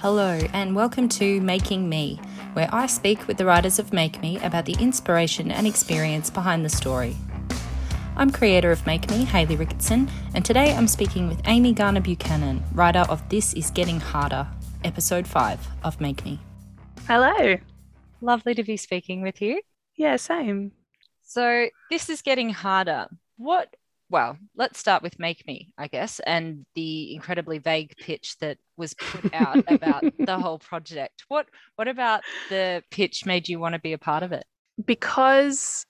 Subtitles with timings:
[0.00, 2.18] Hello, and welcome to Making Me,
[2.54, 6.64] where I speak with the writers of Make Me about the inspiration and experience behind
[6.64, 7.18] the story.
[8.16, 12.64] I'm creator of Make Me, Hayley Ricketson, and today I'm speaking with Amy Garner Buchanan,
[12.72, 14.48] writer of This Is Getting Harder,
[14.84, 16.40] episode 5 of Make Me.
[17.06, 17.58] Hello.
[18.22, 19.60] Lovely to be speaking with you.
[19.96, 20.72] Yeah, same.
[21.24, 23.06] So, this is getting harder.
[23.36, 23.76] What
[24.10, 28.92] well, let's start with Make Me, I guess, and the incredibly vague pitch that was
[28.94, 31.24] put out about the whole project.
[31.28, 34.44] What what about the pitch made you want to be a part of it?
[34.84, 35.86] Because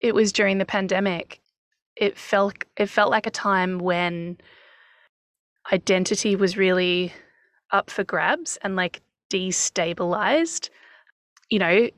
[0.00, 1.40] it was during the pandemic,
[1.96, 4.38] it felt it felt like a time when
[5.72, 7.12] identity was really
[7.72, 10.70] up for grabs and like destabilized.
[11.50, 11.88] You know,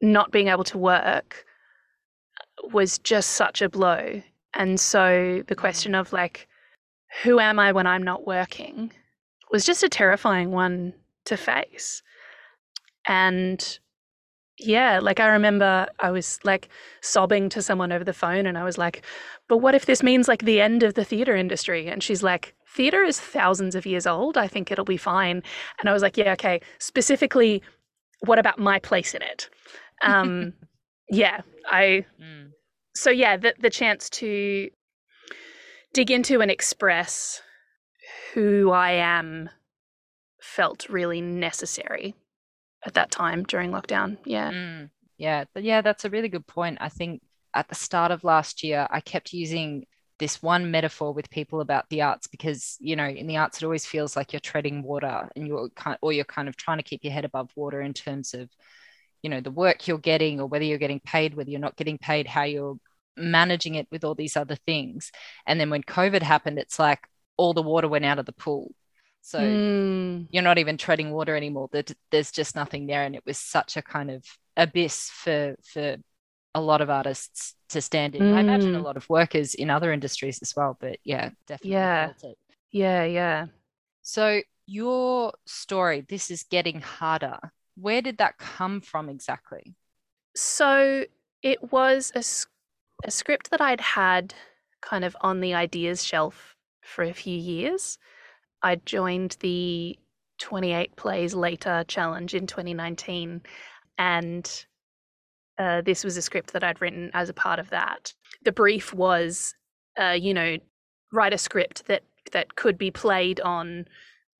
[0.00, 1.44] not being able to work
[2.72, 4.22] was just such a blow
[4.54, 6.48] and so the question of like,
[7.22, 8.92] who am I when I'm not working
[9.50, 10.92] was just a terrifying one
[11.26, 12.02] to face.
[13.06, 13.78] And
[14.58, 16.68] yeah, like I remember I was like
[17.00, 19.02] sobbing to someone over the phone and I was like,
[19.48, 21.88] but what if this means like the end of the theater industry?
[21.88, 24.36] And she's like, theater is thousands of years old.
[24.36, 25.42] I think it'll be fine.
[25.80, 26.60] And I was like, yeah, okay.
[26.78, 27.62] Specifically,
[28.20, 29.48] what about my place in it?
[30.02, 30.54] Um,
[31.10, 32.06] yeah, I.
[32.18, 32.52] Mm
[32.94, 34.70] so yeah, the the chance to
[35.92, 37.42] dig into and express
[38.34, 39.50] who I am
[40.40, 42.14] felt really necessary
[42.84, 44.18] at that time during lockdown.
[44.24, 44.50] Yeah.
[44.50, 45.44] Mm, yeah.
[45.54, 46.78] Yeah, that's a really good point.
[46.80, 47.22] I think
[47.54, 49.86] at the start of last year, I kept using
[50.18, 53.64] this one metaphor with people about the arts because you know in the arts it
[53.64, 56.84] always feels like you're treading water and you're kind or you're kind of trying to
[56.84, 58.50] keep your head above water in terms of
[59.22, 61.98] you know the work you're getting or whether you're getting paid whether you're not getting
[61.98, 62.78] paid how you're
[63.20, 65.12] managing it with all these other things.
[65.46, 67.00] And then when COVID happened, it's like
[67.36, 68.72] all the water went out of the pool.
[69.22, 70.26] So mm.
[70.30, 71.68] you're not even treading water anymore.
[71.72, 73.02] That there's just nothing there.
[73.02, 74.24] And it was such a kind of
[74.56, 75.96] abyss for for
[76.54, 78.22] a lot of artists to stand in.
[78.22, 78.34] Mm.
[78.34, 78.84] I imagine a hmm.
[78.84, 80.76] lot of workers in other industries as well.
[80.80, 81.70] But yeah, definitely.
[81.70, 82.12] Yeah.
[82.72, 83.04] Yeah.
[83.04, 83.46] Yeah.
[84.02, 87.38] So your story, this is getting harder.
[87.80, 89.74] Where did that come from exactly?
[90.34, 91.04] So
[91.42, 92.22] it was a
[93.04, 94.34] a script that I'd had
[94.80, 97.98] kind of on the ideas shelf for a few years.
[98.62, 99.98] I joined the
[100.38, 103.42] 28 Plays Later challenge in 2019,
[103.98, 104.66] and
[105.58, 108.14] uh, this was a script that I'd written as a part of that.
[108.44, 109.54] The brief was,
[109.98, 110.58] uh, you know,
[111.12, 112.02] write a script that
[112.32, 113.86] that could be played on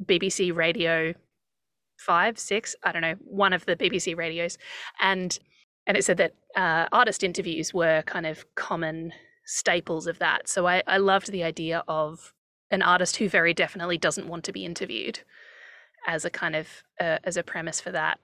[0.04, 1.14] BBC Radio
[2.00, 4.59] five, six, I don't know, one of the BBC radios,
[5.00, 5.38] and
[5.87, 9.12] and it said that uh, artist interviews were kind of common
[9.44, 10.49] staples of that.
[10.49, 12.33] So I, I loved the idea of
[12.71, 15.21] an artist who very definitely doesn't want to be interviewed
[16.06, 16.69] as a kind of
[17.00, 18.19] uh, as a premise for that.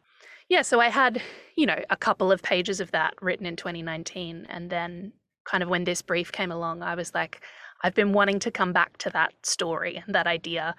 [0.48, 1.20] Yeah, so I had
[1.56, 5.12] you know a couple of pages of that written in 2019, and then
[5.44, 7.40] kind of when this brief came along, I was like,
[7.82, 10.74] I've been wanting to come back to that story, and that idea,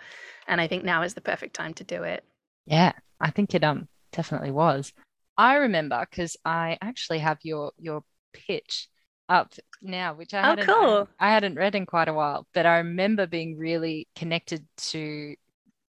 [0.48, 2.24] and I think now is the perfect time to do it.
[2.68, 4.94] Yeah, I think it um definitely was.
[5.38, 8.90] I remember because I actually have your your pitch
[9.30, 11.10] up now, which I oh, hadn't cool.
[11.20, 15.36] I, I hadn't read in quite a while, but I remember being really connected to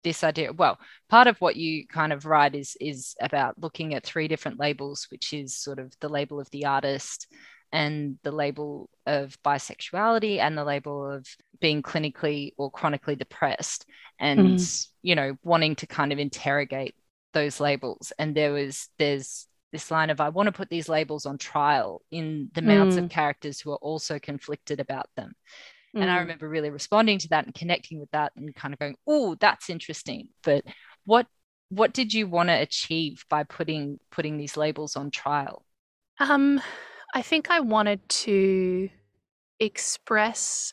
[0.04, 0.52] this idea.
[0.52, 4.60] Well, part of what you kind of write is is about looking at three different
[4.60, 7.26] labels, which is sort of the label of the artist
[7.72, 11.26] and the label of bisexuality and the label of
[11.60, 13.84] being clinically or chronically depressed
[14.18, 14.88] and mm.
[15.02, 16.94] you know wanting to kind of interrogate
[17.34, 21.26] those labels and there was there's this line of i want to put these labels
[21.26, 23.04] on trial in the mouths mm.
[23.04, 25.32] of characters who are also conflicted about them
[25.94, 26.00] mm.
[26.00, 26.20] and i mm.
[26.20, 29.70] remember really responding to that and connecting with that and kind of going oh that's
[29.70, 30.64] interesting but
[31.04, 31.26] what
[31.70, 35.64] what did you want to achieve by putting putting these labels on trial
[36.18, 36.60] um
[37.14, 38.88] i think i wanted to
[39.60, 40.72] express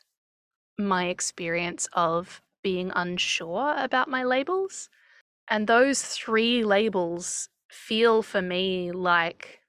[0.78, 4.88] my experience of being unsure about my labels
[5.48, 9.60] and those three labels feel for me like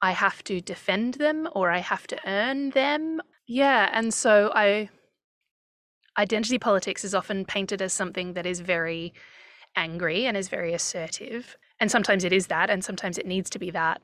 [0.00, 3.20] I have to defend them or I have to earn them.
[3.46, 4.88] Yeah, and so I
[6.16, 9.12] identity politics is often painted as something that is very
[9.76, 11.54] angry and is very assertive.
[11.80, 14.00] And sometimes it is that, and sometimes it needs to be that.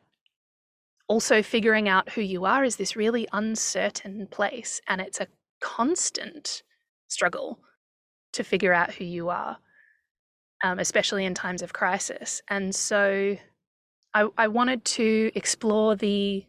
[1.08, 5.28] Also, figuring out who you are is this really uncertain place, and it's a
[5.60, 6.62] constant
[7.08, 7.58] struggle
[8.36, 9.58] to figure out who you are
[10.62, 12.42] um, especially in times of crisis.
[12.48, 13.36] And so
[14.14, 16.44] I, I wanted to explore the,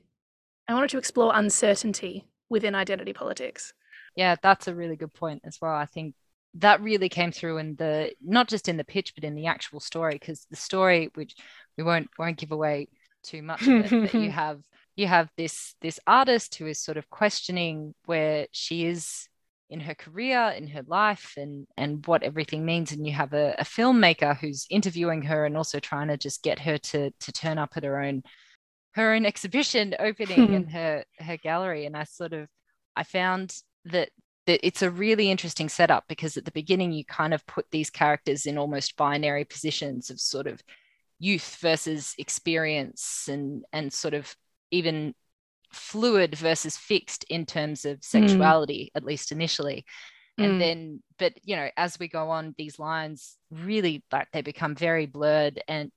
[0.67, 3.73] I wanted to explore uncertainty within identity politics.
[4.15, 5.75] Yeah, that's a really good point as well.
[5.75, 6.15] I think
[6.55, 9.79] that really came through in the not just in the pitch but in the actual
[9.79, 11.35] story because the story which
[11.77, 12.87] we won't won't give away
[13.21, 14.61] too much of it, but you have
[14.95, 19.27] you have this this artist who is sort of questioning where she is
[19.69, 23.53] in her career in her life and and what everything means and you have a,
[23.59, 27.57] a filmmaker who's interviewing her and also trying to just get her to to turn
[27.57, 28.23] up at her own
[28.93, 31.85] her own exhibition opening in her her gallery.
[31.85, 32.47] And i sort of
[32.95, 33.55] i found
[33.85, 34.09] that
[34.45, 37.89] that it's a really interesting setup because at the beginning you kind of put these
[37.89, 40.61] characters in almost binary positions of sort of
[41.19, 44.33] youth versus experience and and sort of
[44.71, 45.13] even
[45.71, 48.01] fluid versus fixed in terms of hmm.
[48.01, 48.97] sexuality mm.
[48.97, 49.85] at least initially
[50.37, 50.59] and mm.
[50.59, 55.05] then but you know as we go on these lines really like they become very
[55.05, 55.91] blurred and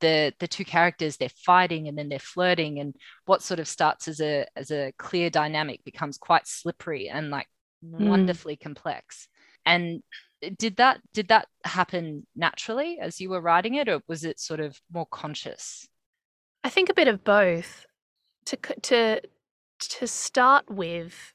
[0.00, 2.96] the the two characters they're fighting and then they're flirting and
[3.26, 7.46] what sort of starts as a as a clear dynamic becomes quite slippery and like
[7.84, 8.08] mm.
[8.08, 9.28] wonderfully complex
[9.64, 10.02] and
[10.58, 14.58] did that did that happen naturally as you were writing it or was it sort
[14.58, 15.86] of more conscious
[16.64, 17.86] i think a bit of both
[18.46, 19.20] to to
[19.80, 21.34] to start with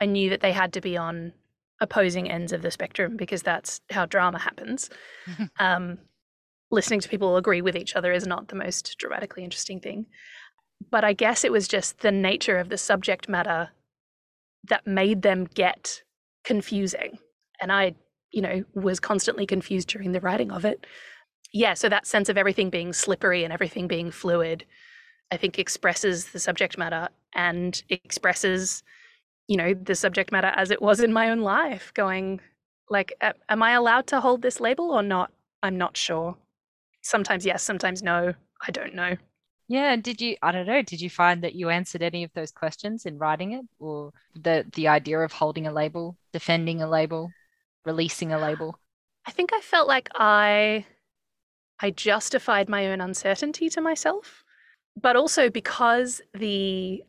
[0.00, 1.32] i knew that they had to be on
[1.80, 4.88] opposing ends of the spectrum because that's how drama happens.
[5.58, 5.98] Um,
[6.70, 10.06] listening to people agree with each other is not the most dramatically interesting thing.
[10.90, 13.70] But i guess it was just the nature of the subject matter
[14.68, 16.02] that made them get
[16.44, 17.18] confusing.
[17.60, 17.94] And i
[18.32, 20.86] you know, was constantly confused during the writing of it.
[21.52, 24.64] Yeah, so that sense of everything being slippery and everything being fluid,
[25.32, 28.82] I think expresses the subject matter and expresses,
[29.48, 32.40] you know, the subject matter as it was in my own life, going,
[32.90, 33.14] like,
[33.48, 35.32] am I allowed to hold this label or not?
[35.62, 36.36] I'm not sure.
[37.00, 38.34] Sometimes yes, sometimes no.
[38.66, 39.16] I don't know.
[39.68, 42.52] Yeah, did you I don't know, did you find that you answered any of those
[42.52, 47.30] questions in writing it or the the idea of holding a label, defending a label?
[47.84, 48.78] releasing a label?
[49.26, 50.84] I think I felt like I
[51.80, 54.41] I justified my own uncertainty to myself,
[55.00, 57.02] but also because the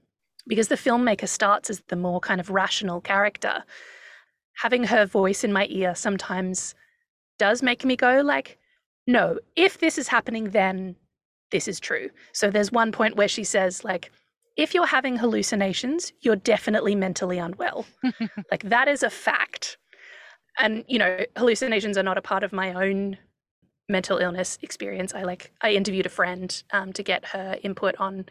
[0.45, 3.63] because the filmmaker starts as the more kind of rational character,
[4.55, 6.75] having her voice in my ear sometimes
[7.39, 8.57] does make me go like,
[9.07, 10.95] no, if this is happening then
[11.51, 12.09] this is true.
[12.31, 14.11] So there's one point where she says like
[14.55, 17.85] if you're having hallucinations, you're definitely mentally unwell.
[18.51, 19.77] like that is a fact
[20.59, 23.17] and you know hallucinations are not a part of my own
[23.89, 28.25] mental illness experience i like i interviewed a friend um, to get her input on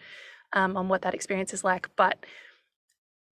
[0.54, 2.25] um, on what that experience is like but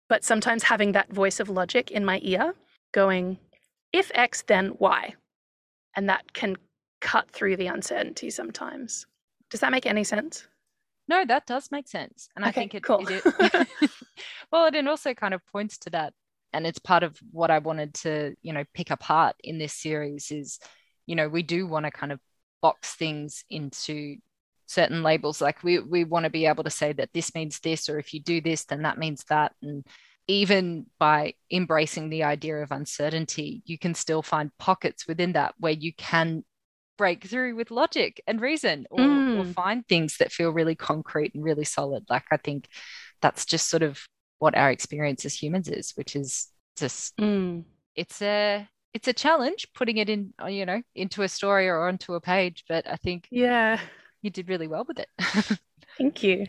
[0.08, 2.54] but sometimes having that voice of logic in my ear
[2.92, 3.38] going
[3.92, 5.14] if x then y
[5.96, 6.56] and that can
[7.00, 9.06] cut through the uncertainty sometimes
[9.48, 10.46] does that make any sense
[11.08, 13.06] no that does make sense and okay, i think it, cool.
[13.08, 13.22] it,
[13.80, 13.90] it
[14.52, 16.12] well it also kind of points to that
[16.52, 20.30] and it's part of what I wanted to, you know, pick apart in this series
[20.30, 20.58] is,
[21.06, 22.20] you know, we do want to kind of
[22.62, 24.16] box things into
[24.66, 25.40] certain labels.
[25.40, 28.14] Like we we want to be able to say that this means this, or if
[28.14, 29.52] you do this, then that means that.
[29.62, 29.84] And
[30.28, 35.72] even by embracing the idea of uncertainty, you can still find pockets within that where
[35.72, 36.44] you can
[36.96, 39.40] break through with logic and reason or, mm.
[39.40, 42.04] or find things that feel really concrete and really solid.
[42.10, 42.68] Like I think
[43.22, 43.98] that's just sort of
[44.38, 47.64] what our experience as humans is, which is just mm.
[47.96, 51.86] it's a it's a challenge putting it in uh, you know into a story or
[51.88, 53.80] onto a page, but I think yeah
[54.22, 55.08] you did really well with it.
[55.98, 56.46] Thank you.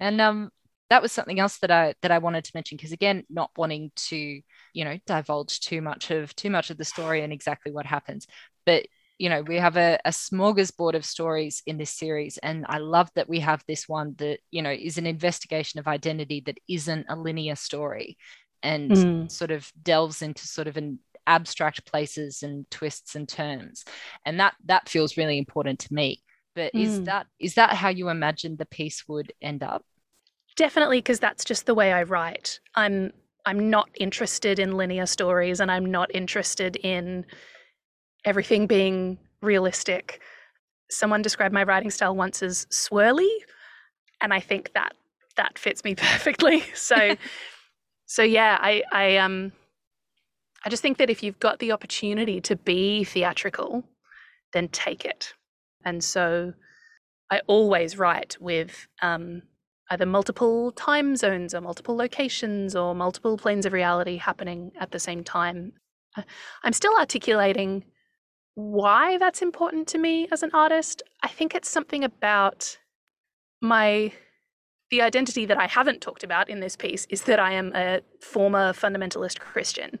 [0.00, 0.50] And um
[0.90, 3.92] that was something else that I that I wanted to mention because again, not wanting
[4.08, 7.86] to you know divulge too much of too much of the story and exactly what
[7.86, 8.26] happens,
[8.64, 8.86] but
[9.18, 13.10] you know we have a, a smorgasbord of stories in this series and i love
[13.16, 17.04] that we have this one that you know is an investigation of identity that isn't
[17.08, 18.16] a linear story
[18.62, 19.30] and mm.
[19.30, 23.84] sort of delves into sort of an abstract places and twists and turns
[24.24, 26.22] and that that feels really important to me
[26.54, 26.82] but mm.
[26.82, 29.84] is that is that how you imagine the piece would end up
[30.56, 33.12] definitely because that's just the way i write i'm
[33.46, 37.24] i'm not interested in linear stories and i'm not interested in
[38.24, 40.20] everything being realistic.
[40.90, 43.30] Someone described my writing style once as swirly,
[44.20, 44.94] and I think that
[45.36, 46.62] that fits me perfectly.
[46.74, 47.16] So,
[48.06, 49.52] so yeah, I I um
[50.64, 53.84] I just think that if you've got the opportunity to be theatrical,
[54.52, 55.34] then take it.
[55.84, 56.54] And so,
[57.30, 59.42] I always write with um,
[59.90, 64.98] either multiple time zones or multiple locations or multiple planes of reality happening at the
[64.98, 65.72] same time.
[66.62, 67.84] I'm still articulating
[68.54, 71.02] why that's important to me as an artist.
[71.22, 72.78] I think it's something about
[73.60, 74.12] my
[74.90, 78.00] the identity that I haven't talked about in this piece is that I am a
[78.22, 79.98] former fundamentalist Christian.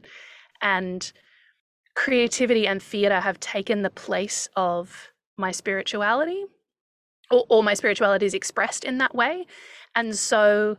[0.60, 1.10] And
[1.94, 6.44] creativity and theatre have taken the place of my spirituality,
[7.30, 9.46] or, or my spirituality is expressed in that way.
[9.94, 10.78] And so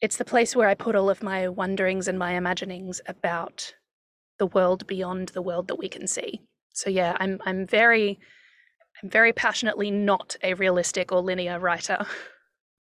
[0.00, 3.74] it's the place where I put all of my wonderings and my imaginings about
[4.38, 6.42] the world beyond the world that we can see.
[6.72, 8.18] So yeah, I'm I'm very
[9.02, 12.06] I'm very passionately not a realistic or linear writer.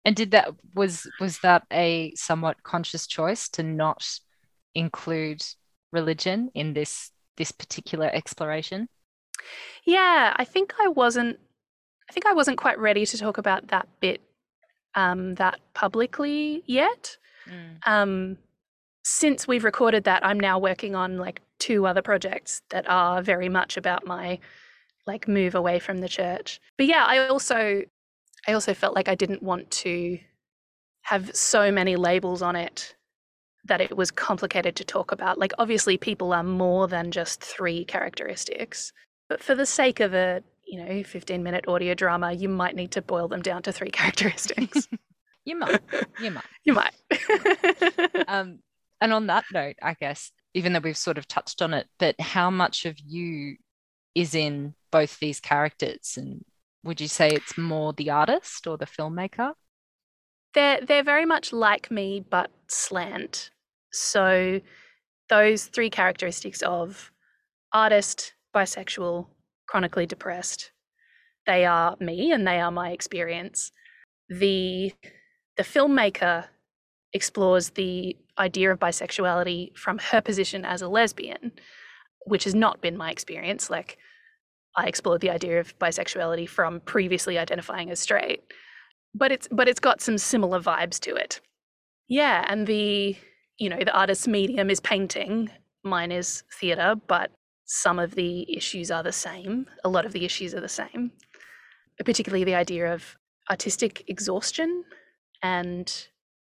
[0.05, 4.07] And did that was was that a somewhat conscious choice to not
[4.75, 5.43] include
[5.93, 8.89] religion in this this particular exploration?
[9.85, 11.39] Yeah, I think I wasn't
[12.09, 14.21] I think I wasn't quite ready to talk about that bit
[14.95, 17.17] um, that publicly yet.
[17.49, 17.79] Mm.
[17.87, 18.39] Um,
[19.05, 23.49] since we've recorded that, I'm now working on like two other projects that are very
[23.49, 24.39] much about my
[25.07, 26.61] like move away from the church.
[26.77, 27.83] But yeah, I also
[28.47, 30.19] I also felt like I didn't want to
[31.03, 32.95] have so many labels on it
[33.65, 35.39] that it was complicated to talk about.
[35.39, 38.93] Like obviously people are more than just three characteristics.
[39.29, 42.93] But for the sake of a, you know, 15 minute audio drama, you might need
[42.93, 44.89] to boil them down to three characteristics.
[45.45, 45.81] you might.
[46.21, 46.45] You might.
[46.65, 46.95] You might.
[48.29, 48.61] um,
[49.01, 52.21] and on that note, I guess, even though we've sort of touched on it, but
[52.21, 53.57] how much of you
[54.15, 56.15] is in both these characters?
[56.17, 56.45] And
[56.83, 59.53] would you say it's more the artist or the filmmaker?
[60.55, 63.51] They're they're very much like me, but slant.
[63.93, 64.61] So
[65.29, 67.11] those three characteristics of
[67.73, 69.27] artist, bisexual,
[69.69, 70.73] chronically depressed,
[71.47, 73.73] they are me and they are my experience.
[74.29, 74.93] The
[75.57, 76.47] the filmmaker
[77.13, 81.53] explores the idea of bisexuality from her position as a lesbian,
[82.27, 83.69] which has not been my experience.
[83.69, 83.99] Like,
[84.77, 88.43] I explored the idea of bisexuality from previously identifying as straight,
[89.15, 91.41] but it's but it's got some similar vibes to it.
[92.09, 93.17] Yeah, and the
[93.59, 95.51] you know the artist's medium is painting,
[95.85, 97.31] mine is theatre, but
[97.65, 99.67] some of the issues are the same.
[99.85, 101.13] A lot of the issues are the same,
[102.05, 103.17] particularly the idea of
[103.49, 104.85] artistic exhaustion
[105.43, 106.09] and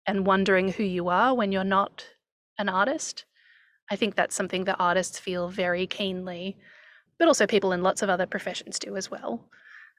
[0.07, 2.07] and wondering who you are when you're not
[2.59, 3.25] an artist.
[3.91, 6.57] I think that's something that artists feel very keenly,
[7.19, 9.49] but also people in lots of other professions do as well.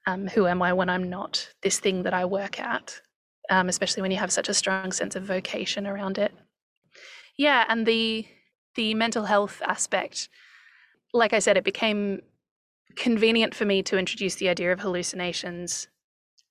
[0.08, 3.02] Um, who am I when I'm not this thing that I work at?
[3.50, 6.34] Um, especially when you have such a strong sense of vocation around it.
[7.38, 8.28] Yeah, and the
[8.76, 10.30] the mental health aspect,
[11.14, 12.22] like I said, it became
[12.96, 15.88] convenient for me to introduce the idea of hallucinations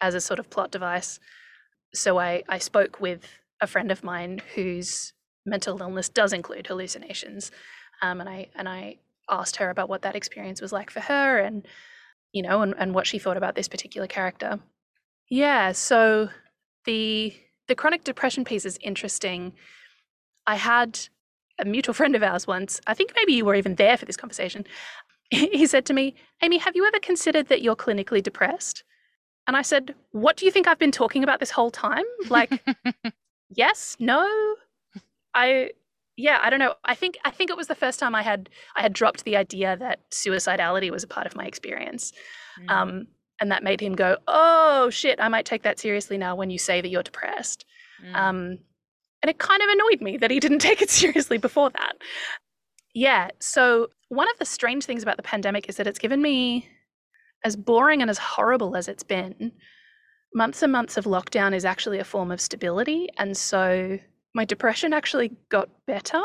[0.00, 1.20] as a sort of plot device.
[1.94, 3.26] So I, I spoke with
[3.60, 5.12] a friend of mine whose
[5.46, 7.50] mental illness does include hallucinations,
[8.02, 8.96] um, and I and I
[9.30, 11.66] asked her about what that experience was like for her, and
[12.34, 14.58] you know, and, and what she thought about this particular character.
[15.30, 16.28] Yeah, so
[16.84, 17.32] the
[17.68, 19.54] the chronic depression piece is interesting.
[20.46, 21.00] I had
[21.58, 22.80] a mutual friend of ours once.
[22.86, 24.66] I think maybe you were even there for this conversation.
[25.30, 28.84] He said to me, "Amy, have you ever considered that you're clinically depressed?"
[29.46, 32.04] And I said, "What do you think I've been talking about this whole time?
[32.28, 32.62] Like
[33.48, 34.28] yes, no.
[35.34, 35.70] I
[36.16, 36.74] yeah, I don't know.
[36.84, 39.36] I think I think it was the first time I had I had dropped the
[39.36, 42.12] idea that suicidality was a part of my experience.
[42.60, 42.70] Mm.
[42.70, 43.06] Um,
[43.40, 46.58] and that made him go, "Oh shit, I might take that seriously now when you
[46.58, 47.64] say that you're depressed."
[48.04, 48.14] Mm.
[48.14, 48.58] Um,
[49.22, 51.94] and it kind of annoyed me that he didn't take it seriously before that.
[52.94, 56.68] Yeah, so one of the strange things about the pandemic is that it's given me
[57.44, 59.50] as boring and as horrible as it's been,
[60.32, 63.08] months and months of lockdown is actually a form of stability.
[63.18, 63.98] And so
[64.34, 66.22] my depression actually got better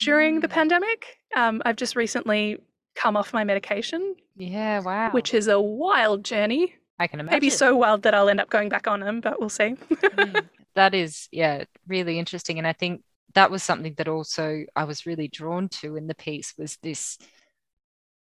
[0.00, 0.52] during the mm.
[0.52, 1.18] pandemic.
[1.36, 2.58] Um, I've just recently
[2.94, 4.16] come off my medication.
[4.36, 5.10] Yeah, wow.
[5.10, 6.74] Which is a wild journey.
[6.98, 7.36] I can imagine.
[7.36, 9.76] Maybe so wild that I'll end up going back on them, but we'll see.
[9.90, 12.58] mm, that is, yeah, really interesting.
[12.58, 13.02] And I think
[13.34, 17.18] that was something that also I was really drawn to in the piece was this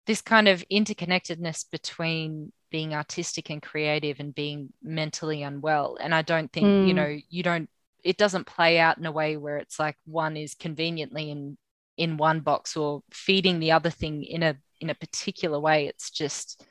[0.05, 6.21] this kind of interconnectedness between being artistic and creative and being mentally unwell and i
[6.21, 6.87] don't think mm.
[6.87, 7.69] you know you don't
[8.03, 11.57] it doesn't play out in a way where it's like one is conveniently in
[11.97, 16.09] in one box or feeding the other thing in a in a particular way it's
[16.09, 16.65] just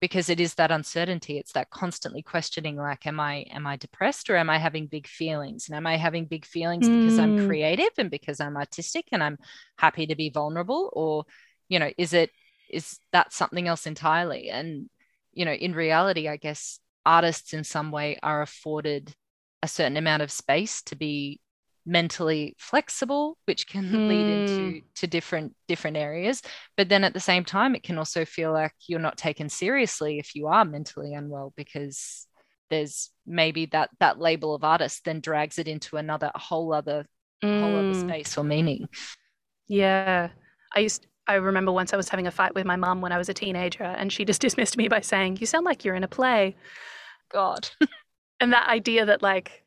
[0.00, 4.28] because it is that uncertainty it's that constantly questioning like am i am i depressed
[4.28, 7.02] or am i having big feelings and am i having big feelings mm.
[7.02, 7.46] because i'm mm.
[7.46, 9.38] creative and because i'm artistic and i'm
[9.78, 11.24] happy to be vulnerable or
[11.68, 12.30] you know is it
[12.68, 14.88] is that something else entirely and
[15.34, 19.14] you know, in reality, I guess artists in some way are afforded
[19.64, 21.40] a certain amount of space to be
[21.86, 24.08] mentally flexible which can mm.
[24.08, 24.86] lead into hmm.
[24.94, 26.40] to different different areas
[26.76, 30.18] but then at the same time it can also feel like you're not taken seriously
[30.18, 32.26] if you are mentally unwell because
[32.70, 37.04] there's maybe that that label of artist then drags it into another whole other
[37.42, 37.60] mm.
[37.60, 38.86] whole other space or meaning
[39.66, 40.28] yeah
[40.74, 43.16] i used I remember once I was having a fight with my mum when I
[43.16, 46.04] was a teenager, and she just dismissed me by saying, You sound like you're in
[46.04, 46.54] a play.
[47.32, 47.66] God.
[48.40, 49.64] and that idea that, like,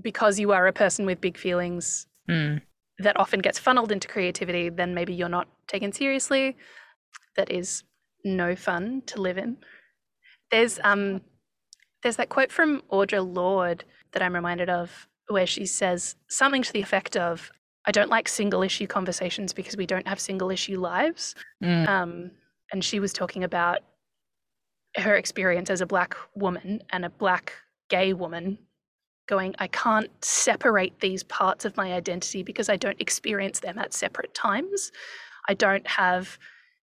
[0.00, 2.62] because you are a person with big feelings Mm.
[2.98, 6.56] that often gets funneled into creativity, then maybe you're not taken seriously.
[7.36, 7.82] That is
[8.24, 9.56] no fun to live in.
[10.50, 11.22] There's um
[12.02, 16.72] there's that quote from Audre Lorde that I'm reminded of where she says something to
[16.72, 17.50] the effect of
[17.86, 21.34] I don't like single issue conversations because we don't have single issue lives.
[21.64, 21.88] Mm.
[21.88, 22.30] Um,
[22.72, 23.78] and she was talking about
[24.96, 27.54] her experience as a black woman and a black
[27.90, 28.58] gay woman
[29.28, 33.92] going, I can't separate these parts of my identity because I don't experience them at
[33.94, 34.90] separate times.
[35.48, 36.38] I don't have,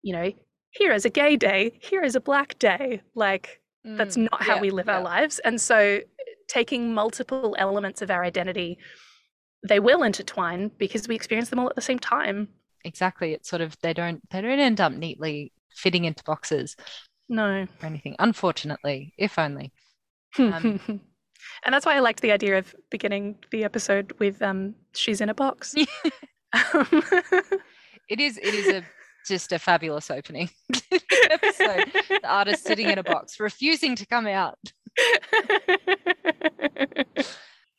[0.04, 0.32] you know,
[0.72, 3.02] here is a gay day, here is a black day.
[3.16, 4.30] Like, that's Mm.
[4.32, 4.98] not how Yeah, we live yeah.
[4.98, 5.40] our lives.
[5.40, 6.02] And so,
[6.48, 8.78] taking multiple elements of our identity,
[9.68, 12.50] they will intertwine because we experience them all at the same time.
[12.84, 13.34] Exactly.
[13.34, 16.76] It's sort of they don't they don't end up neatly fitting into boxes
[17.30, 17.64] No.
[17.64, 18.16] or anything.
[18.20, 19.72] Unfortunately, if only.
[20.38, 20.80] Um,
[21.64, 25.30] and that's why I liked the idea of beginning the episode with um, "She's in
[25.30, 25.76] a box."
[26.74, 27.04] Um,
[28.08, 28.84] It is it is a
[29.28, 30.50] just a fabulous opening
[31.32, 31.92] episode.
[32.08, 34.60] The artist sitting in a box, refusing to come out.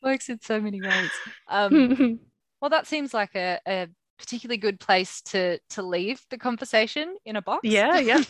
[0.03, 1.09] Works in so many ways.
[1.47, 2.19] Um,
[2.61, 3.87] well, that seems like a, a
[4.19, 7.61] particularly good place to to leave the conversation in a box.
[7.63, 8.21] yeah, yeah.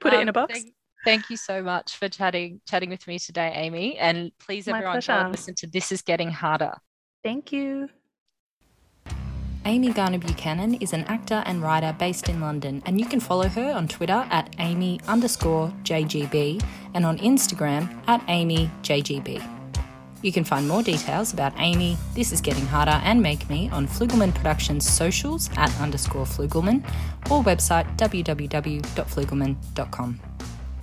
[0.00, 0.52] Put it in Um, a box.
[0.52, 3.98] Thank, thank you so much for chatting chatting with me today, Amy.
[3.98, 6.74] And please, My everyone, go and listen to This Is Getting Harder.
[7.22, 7.88] Thank you.
[9.66, 13.46] Amy Garner Buchanan is an actor and writer based in London, and you can follow
[13.46, 16.64] her on Twitter at Amy underscore JGB
[16.94, 19.46] and on Instagram at Amy JGB.
[20.22, 23.86] You can find more details about Amy, This Is Getting Harder, and Make Me on
[23.86, 26.82] Flugelman Productions socials at underscore Flugelman
[27.30, 30.20] or website www.flugelman.com.